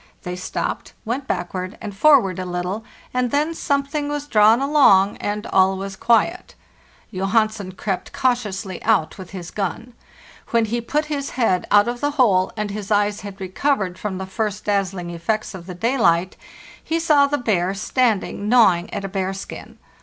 [0.23, 4.25] They stopped, went backward and 478 FARTHEST NORTH forward a little, and then something was
[4.25, 6.55] drawn along, and all was quiet.
[7.11, 9.93] Johansen crept cautiously out with his gun.
[10.49, 14.17] When he put his head out of the hole, and his eyes had recovered from
[14.17, 16.35] the first dazzling effects of the daylight,
[16.83, 19.77] he saw the bear standing gnawing at a bear skin.